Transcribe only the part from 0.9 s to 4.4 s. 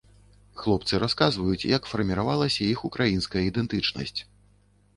расказваюць, як фарміравалася іх украінская ідэнтычнасць.